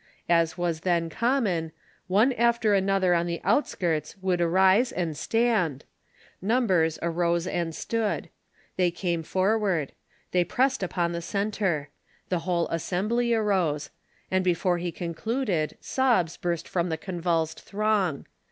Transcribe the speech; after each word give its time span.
As 0.29 0.57
was 0.57 0.79
then 0.79 1.11
common, 1.11 1.71
one 2.07 2.33
after 2.33 2.73
another 2.73 3.13
on 3.13 3.27
the 3.27 3.39
outskirts 3.43 4.17
would 4.19 4.41
arise 4.41 4.91
and 4.91 5.15
stand; 5.15 5.85
numbers 6.41 6.97
arose 7.03 7.45
and 7.45 7.75
stood; 7.75 8.29
they 8.77 8.89
came 8.89 9.21
forward; 9.21 9.91
they 10.31 10.43
pressed 10.43 10.81
upon 10.81 11.11
the 11.11 11.21
centre; 11.21 11.89
the 12.29 12.39
whole 12.49 12.67
assembly 12.69 13.31
arose; 13.35 13.91
and 14.31 14.43
before 14.43 14.79
he 14.79 14.91
concluded 14.91 15.77
sobs 15.79 16.35
burst 16.35 16.67
from 16.67 16.89
the 16.89 16.97
convulsed 16.97 17.61
throng. 17.61 18.25